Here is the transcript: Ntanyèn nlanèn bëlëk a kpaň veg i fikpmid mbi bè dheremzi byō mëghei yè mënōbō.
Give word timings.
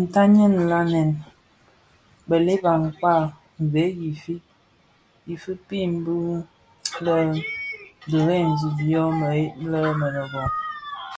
Ntanyèn 0.00 0.52
nlanèn 0.60 1.10
bëlëk 2.28 2.62
a 2.72 2.74
kpaň 2.98 3.22
veg 3.72 3.94
i 5.32 5.34
fikpmid 5.42 5.90
mbi 5.98 6.14
bè 7.04 7.16
dheremzi 8.10 8.68
byō 8.78 9.04
mëghei 9.18 9.46
yè 9.72 9.80
mënōbō. 10.00 10.42